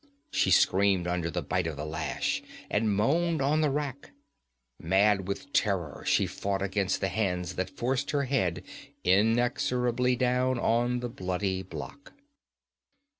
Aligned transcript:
She 0.31 0.49
screamed 0.49 1.05
under 1.05 1.29
the 1.29 1.43
bite 1.43 1.67
of 1.67 1.77
the 1.77 1.85
lash, 1.85 2.41
and 2.71 2.91
moaned 2.91 3.39
on 3.39 3.61
the 3.61 3.69
rack; 3.69 4.09
mad 4.79 5.27
with 5.27 5.53
terror 5.53 6.03
she 6.07 6.25
fought 6.25 6.63
against 6.63 7.01
the 7.01 7.07
hands 7.07 7.53
that 7.53 7.69
forced 7.69 8.09
her 8.09 8.23
head 8.23 8.63
inexorably 9.03 10.15
down 10.15 10.57
on 10.57 11.01
the 11.01 11.09
bloody 11.09 11.61
block. 11.61 12.13